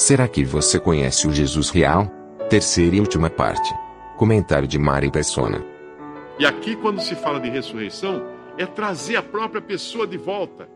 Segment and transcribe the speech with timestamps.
[0.00, 2.06] Será que você conhece o Jesus real?
[2.48, 3.70] Terceira e última parte.
[4.16, 5.62] Comentário de Mari Persona.
[6.38, 8.26] E aqui, quando se fala de ressurreição,
[8.56, 10.66] é trazer a própria pessoa de volta.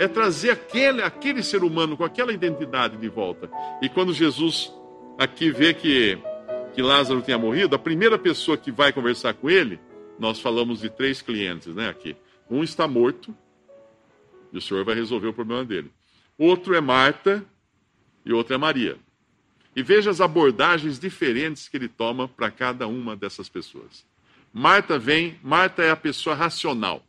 [0.00, 3.48] É trazer aquele, aquele ser humano com aquela identidade de volta.
[3.80, 4.74] E quando Jesus
[5.16, 6.18] aqui vê que,
[6.74, 9.78] que Lázaro tinha morrido, a primeira pessoa que vai conversar com ele,
[10.18, 11.88] nós falamos de três clientes, né?
[11.88, 12.16] Aqui.
[12.50, 13.32] Um está morto,
[14.52, 15.92] e o Senhor vai resolver o problema dele.
[16.36, 17.46] Outro é Marta,
[18.26, 18.98] e outro é Maria.
[19.74, 24.04] E veja as abordagens diferentes que ele toma para cada uma dessas pessoas.
[24.52, 27.06] Marta vem, Marta é a pessoa racional.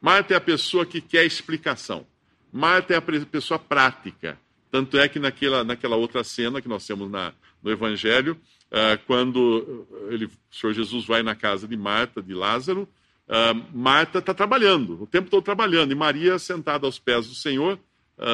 [0.00, 2.06] Marta é a pessoa que quer explicação.
[2.52, 4.38] Marta é a pessoa prática.
[4.70, 9.86] Tanto é que naquela, naquela outra cena que nós temos na, no Evangelho, uh, quando
[10.08, 12.88] ele, o Senhor Jesus vai na casa de Marta, de Lázaro,
[13.28, 17.78] uh, Marta está trabalhando, o tempo todo trabalhando, e Maria sentada aos pés do Senhor,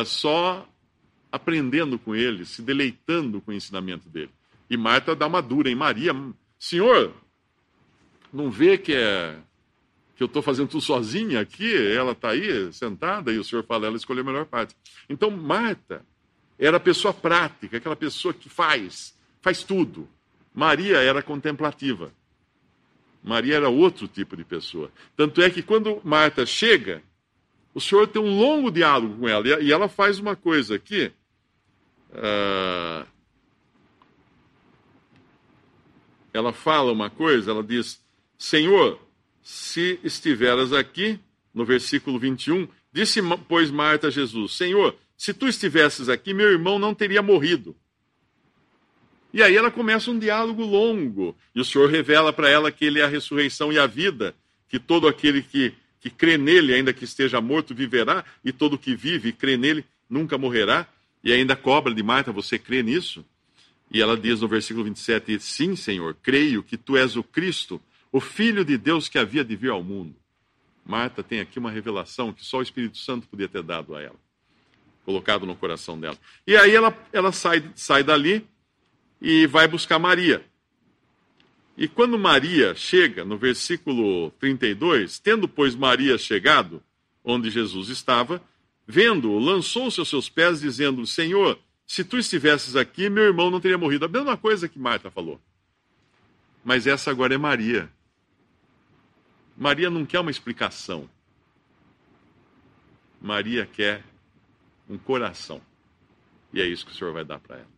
[0.06, 0.66] só
[1.34, 4.30] aprendendo com ele, se deleitando com o ensinamento dele.
[4.70, 6.14] E Marta dá uma dura em Maria:
[6.58, 7.12] Senhor,
[8.32, 9.36] não vê que é
[10.16, 13.88] que eu estou fazendo tudo sozinha aqui, ela está aí sentada e o senhor fala,
[13.88, 14.76] ela escolheu a melhor parte.
[15.08, 16.06] Então, Marta
[16.56, 20.08] era a pessoa prática, aquela pessoa que faz, faz tudo.
[20.54, 22.12] Maria era contemplativa.
[23.24, 24.88] Maria era outro tipo de pessoa.
[25.16, 27.02] Tanto é que quando Marta chega,
[27.74, 31.10] o senhor tem um longo diálogo com ela, e ela faz uma coisa aqui.
[32.14, 33.06] Uh,
[36.32, 38.00] ela fala uma coisa, ela diz:
[38.38, 39.00] Senhor,
[39.42, 41.18] se estiveras aqui,
[41.52, 46.78] no versículo 21, disse, pois, Marta a Jesus: Senhor, se tu estivesses aqui, meu irmão
[46.78, 47.76] não teria morrido.
[49.32, 53.00] E aí ela começa um diálogo longo, e o Senhor revela para ela que Ele
[53.00, 54.34] é a ressurreição e a vida,
[54.68, 58.94] que todo aquele que, que crê nele, ainda que esteja morto, viverá, e todo que
[58.94, 60.86] vive e crê nele nunca morrerá.
[61.24, 63.24] E ainda cobra de Marta: Você crê nisso?
[63.90, 67.80] E ela diz no versículo 27: Sim, Senhor, creio que tu és o Cristo
[68.12, 70.14] o Filho de Deus que havia de vir ao mundo.
[70.86, 74.14] Marta tem aqui uma revelação que só o Espírito Santo podia ter dado a ela,
[75.04, 76.16] colocado no coração dela.
[76.46, 78.46] E aí ela, ela sai, sai dali
[79.20, 80.44] e vai buscar Maria.
[81.76, 86.80] E quando Maria chega, no versículo 32, tendo, pois, Maria chegado
[87.24, 88.40] onde Jesus estava,
[88.86, 93.78] vendo-o, lançou-se aos seus pés, dizendo: Senhor, se tu estivesses aqui, meu irmão não teria
[93.78, 94.04] morrido.
[94.04, 95.40] A mesma coisa que Marta falou.
[96.64, 97.90] Mas essa agora é Maria.
[99.56, 101.08] Maria não quer uma explicação.
[103.20, 104.02] Maria quer
[104.88, 105.60] um coração.
[106.52, 107.74] E é isso que o Senhor vai dar para ela.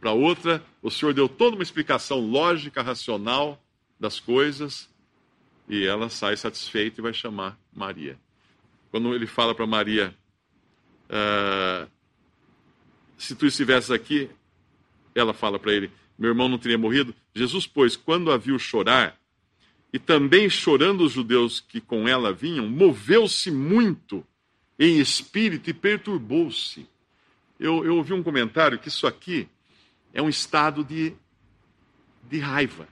[0.00, 3.62] Para outra, o Senhor deu toda uma explicação lógica, racional
[3.98, 4.88] das coisas,
[5.68, 8.18] e ela sai satisfeita e vai chamar Maria.
[8.94, 10.16] Quando ele fala para Maria,
[11.10, 11.88] ah,
[13.18, 14.30] se tu estivesses aqui,
[15.16, 17.12] ela fala para ele, meu irmão não teria morrido.
[17.34, 19.18] Jesus, pois, quando a viu chorar,
[19.92, 24.24] e também chorando os judeus que com ela vinham, moveu-se muito
[24.78, 26.86] em espírito e perturbou-se.
[27.58, 29.48] Eu, eu ouvi um comentário que isso aqui
[30.12, 31.12] é um estado de,
[32.30, 32.86] de raiva.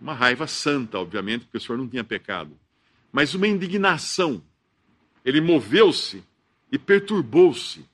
[0.00, 2.58] Uma raiva santa, obviamente, porque o Senhor não tinha pecado.
[3.12, 4.42] Mas uma indignação.
[5.24, 6.24] Ele moveu-se
[6.70, 7.84] e perturbou-se.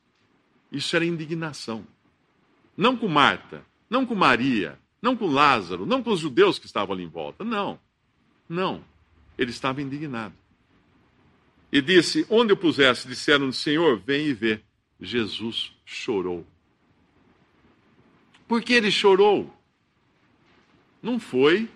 [0.70, 1.86] Isso era indignação.
[2.76, 6.94] Não com Marta, não com Maria, não com Lázaro, não com os judeus que estavam
[6.94, 7.44] ali em volta.
[7.44, 7.78] Não.
[8.48, 8.84] Não.
[9.38, 10.34] Ele estava indignado.
[11.72, 14.60] E disse: Onde eu pusesse, disseram: Senhor, vem e vê.
[15.00, 16.46] Jesus chorou.
[18.48, 19.52] Por que ele chorou?
[21.02, 21.68] Não foi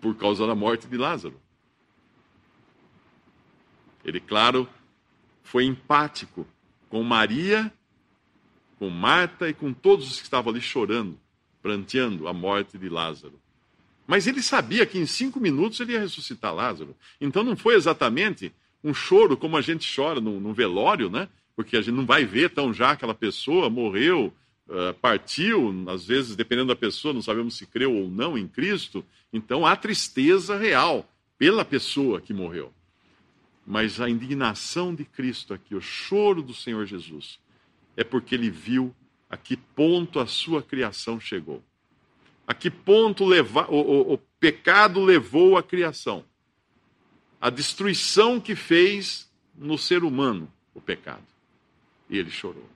[0.00, 1.40] por causa da morte de Lázaro.
[4.04, 4.68] Ele, claro,
[5.42, 6.46] foi empático
[6.88, 7.72] com Maria
[8.80, 11.20] com Marta e com todos os que estavam ali chorando,
[11.60, 13.38] pranteando a morte de Lázaro.
[14.06, 16.96] Mas ele sabia que em cinco minutos ele ia ressuscitar Lázaro.
[17.20, 18.50] Então não foi exatamente
[18.82, 21.28] um choro como a gente chora no, velório, né?
[21.54, 24.32] Porque a gente não vai ver tão já aquela pessoa morreu,
[24.70, 29.04] uh, partiu, às vezes, dependendo da pessoa, não sabemos se creu ou não em Cristo.
[29.32, 31.06] Então há tristeza real
[31.36, 32.72] pela pessoa que morreu.
[33.66, 37.38] Mas a indignação de Cristo aqui, o choro do Senhor Jesus,
[37.96, 38.94] é porque ele viu
[39.28, 41.62] a que ponto a sua criação chegou.
[42.46, 46.24] A que ponto leva, o, o, o pecado levou a criação.
[47.40, 51.24] A destruição que fez no ser humano o pecado.
[52.08, 52.68] E ele chorou.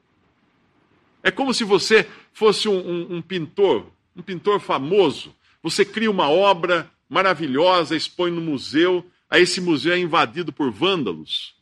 [1.25, 5.35] É como se você fosse um, um, um pintor, um pintor famoso.
[5.62, 11.55] Você cria uma obra maravilhosa, expõe no museu, aí esse museu é invadido por vândalos.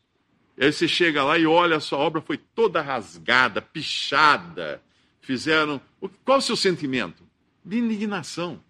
[0.58, 4.82] E aí você chega lá e olha, a sua obra foi toda rasgada, pichada.
[5.20, 5.80] Fizeram.
[6.24, 7.22] Qual o seu sentimento?
[7.64, 8.60] De indignação.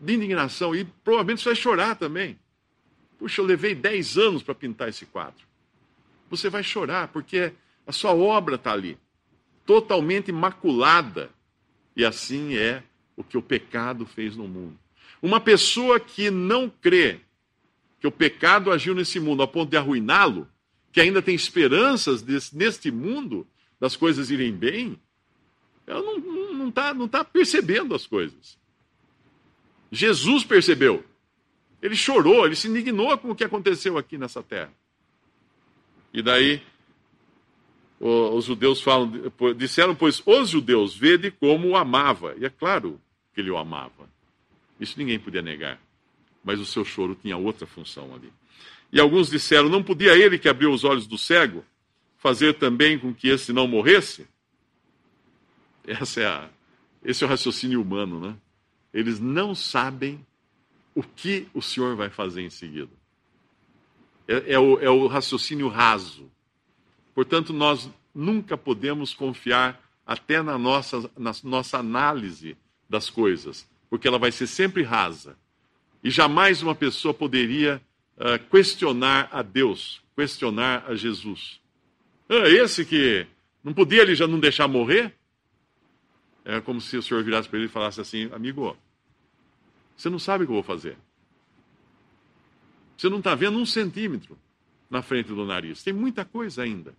[0.00, 0.74] De indignação.
[0.74, 2.38] E provavelmente você vai chorar também.
[3.18, 5.46] Puxa, eu levei 10 anos para pintar esse quadro.
[6.30, 7.52] Você vai chorar, porque
[7.86, 8.98] a sua obra está ali,
[9.68, 11.28] totalmente maculada.
[11.94, 12.82] E assim é
[13.14, 14.78] o que o pecado fez no mundo.
[15.20, 17.20] Uma pessoa que não crê
[18.00, 20.48] que o pecado agiu nesse mundo a ponto de arruiná-lo,
[20.90, 23.46] que ainda tem esperanças desse, neste mundo
[23.78, 24.98] das coisas irem bem,
[25.86, 28.56] ela não está não tá, não tá percebendo as coisas.
[29.92, 31.04] Jesus percebeu.
[31.82, 34.72] Ele chorou, ele se indignou com o que aconteceu aqui nessa terra.
[36.14, 36.62] E daí
[38.00, 39.12] os judeus falam,
[39.56, 42.34] disseram, pois, os judeus, vede como o amava.
[42.38, 43.00] E é claro
[43.34, 44.08] que ele o amava.
[44.78, 45.80] Isso ninguém podia negar.
[46.44, 48.32] Mas o seu choro tinha outra função ali.
[48.92, 51.64] E alguns disseram: não podia ele que abriu os olhos do cego
[52.18, 54.26] fazer também com que esse não morresse?
[55.86, 56.50] Essa é a,
[57.04, 58.36] esse é o raciocínio humano, né?
[58.92, 60.24] Eles não sabem
[60.94, 62.90] o que o Senhor vai fazer em seguida.
[64.26, 66.30] É, é, o, é o raciocínio raso.
[67.18, 72.56] Portanto, nós nunca podemos confiar até na nossa, na nossa análise
[72.88, 75.36] das coisas, porque ela vai ser sempre rasa.
[76.00, 77.82] E jamais uma pessoa poderia
[78.18, 81.60] uh, questionar a Deus, questionar a Jesus.
[82.28, 83.26] Ah, esse que
[83.64, 85.12] não podia ele já não deixar morrer?
[86.44, 88.76] É como se o senhor virasse para ele e falasse assim: amigo,
[89.96, 90.96] você não sabe o que eu vou fazer.
[92.96, 94.38] Você não está vendo um centímetro
[94.88, 95.82] na frente do nariz.
[95.82, 96.94] Tem muita coisa ainda.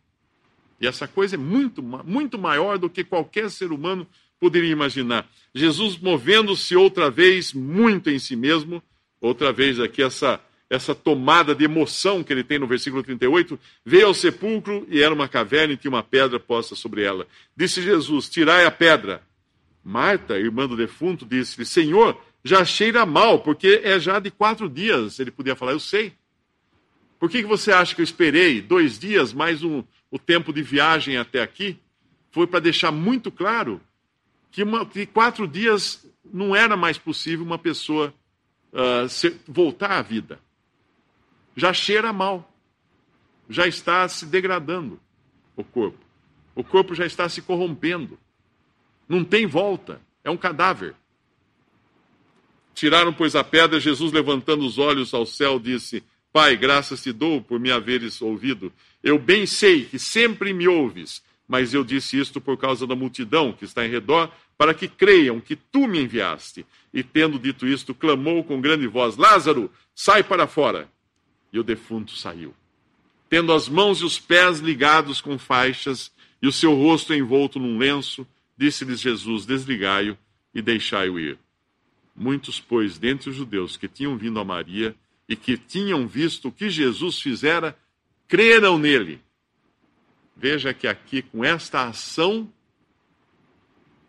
[0.79, 4.07] E essa coisa é muito, muito maior do que qualquer ser humano
[4.39, 5.27] poderia imaginar.
[5.53, 8.81] Jesus movendo-se outra vez muito em si mesmo,
[9.19, 10.39] outra vez aqui essa
[10.69, 15.13] essa tomada de emoção que ele tem no versículo 38, veio ao sepulcro e era
[15.13, 17.25] uma caverna e tinha uma pedra posta sobre ela.
[17.57, 19.23] Disse Jesus: Tirai a pedra.
[19.83, 25.19] Marta, irmã do defunto, disse-lhe: Senhor, já cheira mal, porque é já de quatro dias.
[25.19, 26.13] Ele podia falar: Eu sei.
[27.19, 30.63] Por que, que você acha que eu esperei dois dias mais um, o tempo de
[30.63, 31.77] viagem até aqui?
[32.31, 33.81] Foi para deixar muito claro
[34.51, 38.13] que, uma, que quatro dias não era mais possível uma pessoa
[38.71, 40.39] uh, ser, voltar à vida
[41.59, 42.51] já cheira mal,
[43.49, 44.99] já está se degradando
[45.55, 45.99] o corpo.
[46.55, 48.17] O corpo já está se corrompendo.
[49.07, 50.95] Não tem volta, é um cadáver.
[52.73, 57.41] Tiraram, pois, a pedra, Jesus, levantando os olhos ao céu, disse: Pai, graças te dou
[57.41, 58.71] por me haveres ouvido.
[59.03, 63.51] Eu bem sei que sempre me ouves, mas eu disse isto por causa da multidão
[63.51, 66.65] que está em redor, para que creiam que tu me enviaste.
[66.93, 70.87] E tendo dito isto, clamou com grande voz: Lázaro, sai para fora.
[71.51, 72.53] E o defunto saiu,
[73.27, 77.79] tendo as mãos e os pés ligados com faixas e o seu rosto envolto num
[77.79, 80.15] lenço, disse-lhes Jesus: Desligai-o
[80.53, 81.39] e deixai-o ir.
[82.15, 84.95] Muitos, pois, dentre os judeus que tinham vindo a Maria
[85.29, 87.77] e que tinham visto o que Jesus fizera,
[88.27, 89.21] creram nele.
[90.35, 92.51] Veja que aqui, com esta ação,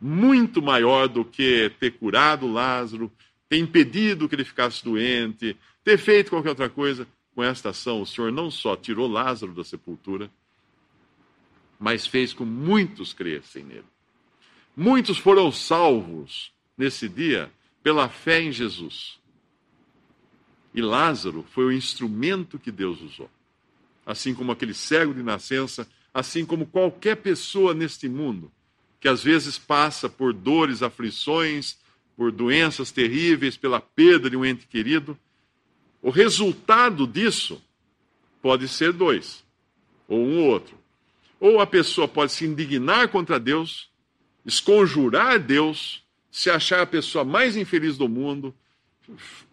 [0.01, 3.13] muito maior do que ter curado Lázaro,
[3.51, 8.07] ter impedido que ele ficasse doente, ter feito qualquer outra coisa, com esta ação, o
[8.07, 10.31] Senhor não só tirou Lázaro da sepultura,
[11.79, 13.85] mas fez com muitos crescem nele.
[14.75, 19.20] Muitos foram salvos nesse dia pela fé em Jesus.
[20.75, 23.31] E Lázaro foi o instrumento que Deus usou.
[24.07, 28.51] Assim como aquele cego de nascença, assim como qualquer pessoa neste mundo
[29.01, 31.79] que às vezes passa por dores, aflições,
[32.17, 35.19] por doenças terríveis, pela perda de um ente querido,
[36.03, 37.63] o resultado disso
[38.43, 39.43] pode ser dois,
[40.07, 40.79] ou um ou outro.
[41.41, 43.89] Ou a pessoa pode se indignar contra Deus,
[44.45, 48.55] esconjurar Deus, se achar a pessoa mais infeliz do mundo,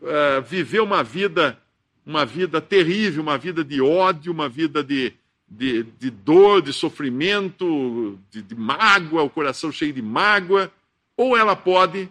[0.02, 1.60] uh, viver uma vida,
[2.06, 5.14] uma vida terrível, uma vida de ódio, uma vida de,
[5.48, 10.72] de, de dor, de sofrimento, de, de mágoa, o coração cheio de mágoa,
[11.16, 12.10] ou ela pode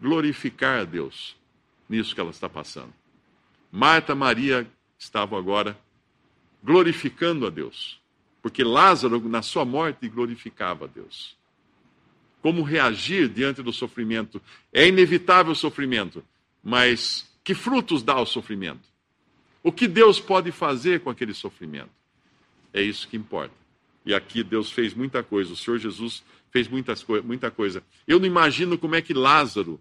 [0.00, 1.36] glorificar a Deus
[1.88, 2.92] nisso que ela está passando.
[3.72, 4.66] Marta Maria
[4.98, 5.78] estavam agora
[6.62, 8.00] glorificando a Deus.
[8.42, 11.36] Porque Lázaro, na sua morte, glorificava a Deus.
[12.40, 14.40] Como reagir diante do sofrimento?
[14.72, 16.24] É inevitável o sofrimento,
[16.68, 18.86] mas que frutos dá o sofrimento?
[19.62, 21.88] O que Deus pode fazer com aquele sofrimento?
[22.74, 23.54] É isso que importa.
[24.04, 27.82] E aqui Deus fez muita coisa, o Senhor Jesus fez muitas, muita coisa.
[28.06, 29.80] Eu não imagino como é que Lázaro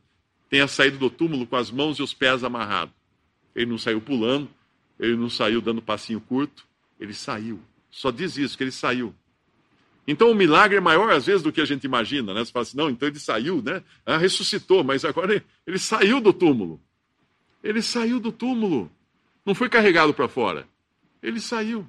[0.49, 2.95] tenha saído do túmulo com as mãos e os pés amarrados.
[3.53, 4.49] Ele não saiu pulando,
[4.97, 6.65] ele não saiu dando passinho curto,
[6.97, 7.59] ele saiu.
[7.91, 9.13] Só diz isso, que ele saiu.
[10.07, 12.45] Então o milagre é maior às vezes do que a gente imagina, né?
[12.45, 13.83] Você fala assim, não, então ele saiu, né?
[14.05, 16.81] Ah, ressuscitou, mas agora ele, ele saiu do túmulo.
[17.61, 18.89] Ele saiu do túmulo.
[19.45, 20.67] Não foi carregado para fora.
[21.21, 21.85] Ele saiu.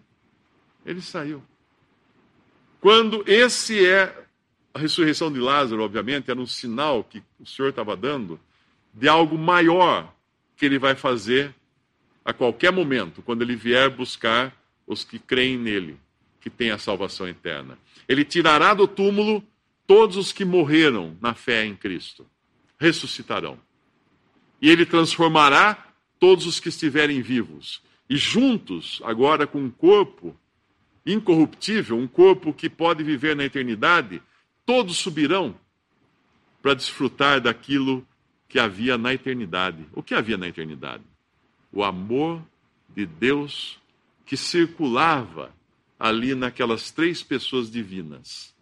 [0.85, 1.43] Ele saiu.
[2.81, 4.27] Quando esse é
[4.75, 8.41] a ressurreição de Lázaro, obviamente, era um sinal que o Senhor estava dando
[8.93, 10.13] de algo maior
[10.57, 11.55] que ele vai fazer
[12.25, 14.55] a qualquer momento, quando ele vier buscar
[14.87, 15.99] os que creem nele,
[16.49, 17.78] que têm a salvação eterna.
[18.09, 19.43] Ele tirará do túmulo
[19.87, 22.26] todos os que morreram na fé em Cristo,
[22.78, 23.59] ressuscitarão.
[24.61, 25.87] E ele transformará
[26.19, 27.83] todos os que estiverem vivos.
[28.09, 30.37] E juntos, agora com um corpo
[31.07, 34.21] incorruptível, um corpo que pode viver na eternidade,
[34.67, 35.55] todos subirão
[36.61, 38.07] para desfrutar daquilo
[38.49, 39.87] que havia na eternidade.
[39.93, 41.05] O que havia na eternidade?
[41.73, 42.43] O amor
[42.95, 43.78] de Deus
[44.26, 45.55] que circulava
[45.99, 48.55] ali naquelas três pessoas divinas.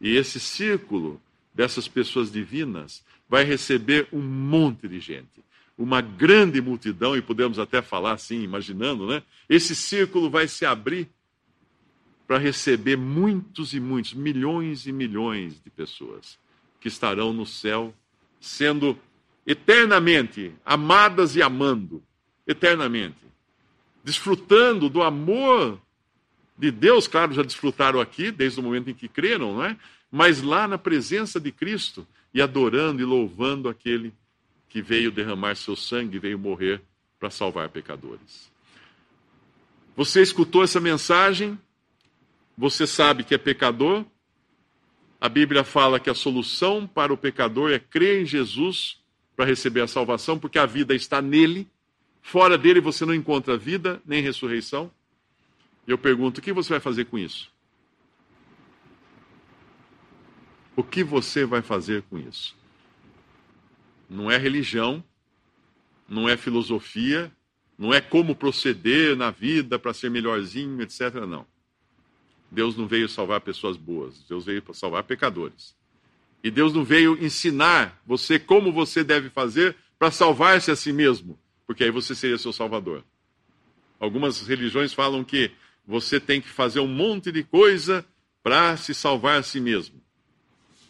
[0.00, 1.20] E esse círculo
[1.54, 5.44] dessas pessoas divinas vai receber um monte de gente
[5.76, 9.22] uma grande multidão, e podemos até falar assim, imaginando, né?
[9.48, 11.08] Esse círculo vai se abrir
[12.26, 16.38] para receber muitos e muitos, milhões e milhões de pessoas
[16.80, 17.92] que estarão no céu,
[18.40, 18.98] sendo
[19.46, 22.02] eternamente amadas e amando,
[22.46, 23.18] eternamente,
[24.02, 25.80] desfrutando do amor
[26.56, 29.76] de Deus, claro, já desfrutaram aqui, desde o momento em que creram, não é?
[30.10, 34.12] Mas lá na presença de Cristo e adorando e louvando aquele
[34.68, 36.80] que veio derramar seu sangue, veio morrer
[37.18, 38.50] para salvar pecadores.
[39.96, 41.58] Você escutou essa mensagem?
[42.56, 44.04] Você sabe que é pecador?
[45.20, 48.98] A Bíblia fala que a solução para o pecador é crer em Jesus
[49.36, 51.68] para receber a salvação, porque a vida está nele.
[52.20, 54.90] Fora dele você não encontra vida nem ressurreição.
[55.86, 57.52] E eu pergunto: o que você vai fazer com isso?
[60.76, 62.56] O que você vai fazer com isso?
[64.08, 65.02] não é religião,
[66.08, 67.32] não é filosofia,
[67.76, 71.14] não é como proceder na vida para ser melhorzinho, etc.
[71.26, 71.46] Não.
[72.50, 75.74] Deus não veio salvar pessoas boas, Deus veio salvar pecadores.
[76.42, 81.38] E Deus não veio ensinar você como você deve fazer para salvar-se a si mesmo,
[81.66, 83.02] porque aí você seria seu salvador.
[83.98, 85.50] Algumas religiões falam que
[85.86, 88.04] você tem que fazer um monte de coisa
[88.42, 90.00] para se salvar a si mesmo.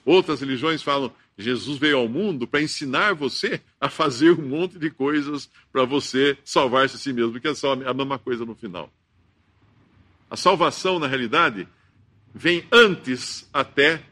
[0.05, 4.89] Outras religiões falam Jesus veio ao mundo para ensinar você a fazer um monte de
[4.91, 8.93] coisas para você salvar-se a si mesmo, que é só a mesma coisa no final.
[10.31, 11.67] A salvação, na realidade,
[12.33, 14.03] vem antes até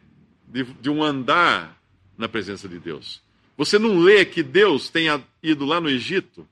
[0.48, 1.80] de, de um andar
[2.18, 3.22] na presença de Deus.
[3.56, 6.46] Você não lê que Deus tenha ido lá no Egito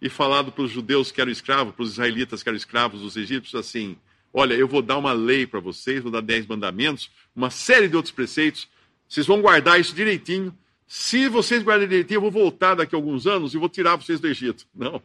[0.00, 3.16] e falado para os judeus que eram escravos, para os israelitas que eram escravos dos
[3.16, 3.96] egípcios, assim:
[4.32, 7.96] olha, eu vou dar uma lei para vocês, vou dar dez mandamentos, uma série de
[7.96, 8.68] outros preceitos
[9.08, 10.56] vocês vão guardar isso direitinho.
[10.86, 14.20] Se vocês guardarem direitinho, eu vou voltar daqui a alguns anos e vou tirar vocês
[14.20, 14.66] do Egito.
[14.74, 15.02] Não.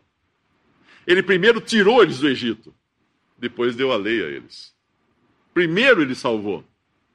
[1.06, 2.74] Ele primeiro tirou eles do Egito,
[3.38, 4.74] depois deu a lei a eles.
[5.54, 6.64] Primeiro ele salvou,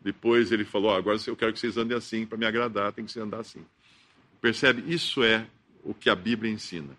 [0.01, 3.13] depois ele falou: agora eu quero que vocês andem assim, para me agradar, tem que
[3.13, 3.65] se andar assim.
[4.41, 4.93] Percebe?
[4.93, 5.47] Isso é
[5.85, 6.97] o que a Bíblia ensina.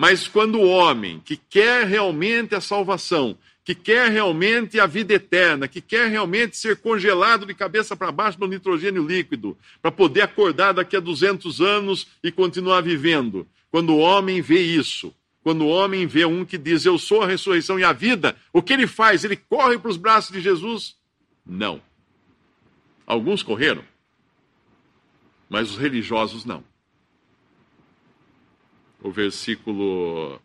[0.00, 5.68] Mas quando o homem que quer realmente a salvação, que quer realmente a vida eterna,
[5.68, 10.72] que quer realmente ser congelado de cabeça para baixo no nitrogênio líquido, para poder acordar
[10.72, 13.46] daqui a 200 anos e continuar vivendo.
[13.70, 17.26] Quando o homem vê isso, quando o homem vê um que diz eu sou a
[17.26, 19.22] ressurreição e a vida, o que ele faz?
[19.22, 20.96] Ele corre para os braços de Jesus?
[21.44, 21.78] Não.
[23.06, 23.84] Alguns correram,
[25.46, 26.69] mas os religiosos não.
[29.02, 30.40] O versículo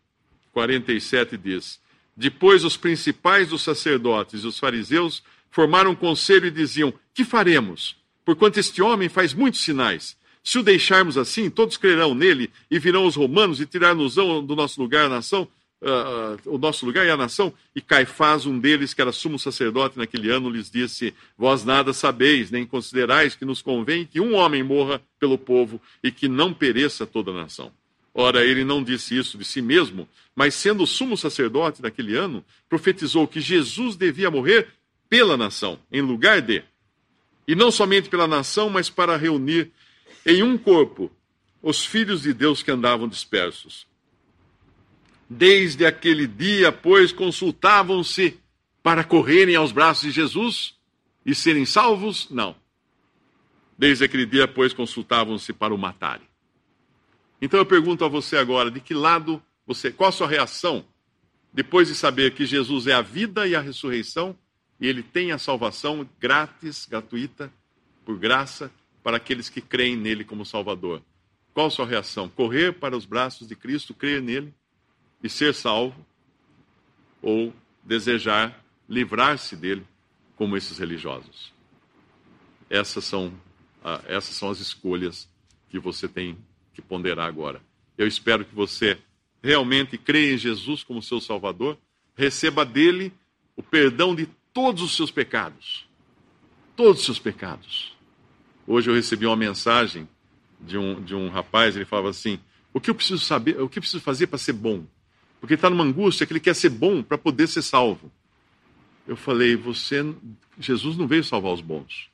[0.53, 1.79] 47 diz:
[2.15, 5.21] depois, os principais dos sacerdotes e os fariseus
[5.51, 7.97] formaram um conselho e diziam: Que faremos?
[8.23, 10.15] Porquanto este homem faz muitos sinais.
[10.41, 14.79] Se o deixarmos assim, todos crerão nele e virão os romanos e tirar-nos do nosso
[14.79, 15.47] lugar a nação,
[15.81, 17.51] uh, o nosso lugar e a nação.
[17.75, 22.49] E Caifás, um deles, que era sumo sacerdote naquele ano, lhes disse: Vós nada sabeis,
[22.49, 27.05] nem considerais que nos convém que um homem morra pelo povo e que não pereça
[27.05, 27.73] toda a nação.
[28.17, 33.27] Ora, ele não disse isso de si mesmo, mas sendo sumo sacerdote daquele ano, profetizou
[33.27, 34.69] que Jesus devia morrer
[35.09, 36.63] pela nação, em lugar de.
[37.45, 39.69] E não somente pela nação, mas para reunir
[40.25, 41.11] em um corpo
[41.61, 43.85] os filhos de Deus que andavam dispersos.
[45.29, 48.39] Desde aquele dia, pois, consultavam-se
[48.81, 50.73] para correrem aos braços de Jesus
[51.25, 52.29] e serem salvos?
[52.29, 52.55] Não.
[53.77, 56.34] Desde aquele dia, pois, consultavam-se para o matarem.
[57.41, 60.85] Então eu pergunto a você agora, de que lado você, qual a sua reação
[61.53, 64.37] depois de saber que Jesus é a vida e a ressurreição
[64.79, 67.51] e ele tem a salvação grátis, gratuita,
[68.03, 68.69] por graça,
[69.01, 71.01] para aqueles que creem nele como Salvador?
[71.53, 72.27] Qual a sua reação?
[72.27, 74.53] Correr para os braços de Cristo, crer nele
[75.23, 76.05] e ser salvo?
[77.21, 79.87] Ou desejar livrar-se dele,
[80.35, 81.53] como esses religiosos?
[82.69, 83.33] Essas são,
[83.81, 85.29] ah, essas são as escolhas
[85.69, 86.37] que você tem
[86.75, 87.61] que ponderar agora.
[87.97, 88.97] Eu espero que você
[89.41, 91.77] realmente creia em Jesus como seu Salvador,
[92.15, 93.13] receba dele
[93.55, 95.87] o perdão de todos os seus pecados.
[96.75, 97.95] Todos os seus pecados.
[98.67, 100.07] Hoje eu recebi uma mensagem
[100.59, 102.39] de um, de um rapaz, ele falava assim:
[102.73, 104.85] o que eu preciso saber, o que eu preciso fazer para ser bom?
[105.39, 108.11] Porque ele está numa angústia que ele quer ser bom para poder ser salvo.
[109.07, 110.03] Eu falei, você,
[110.59, 112.09] Jesus não veio salvar os bons.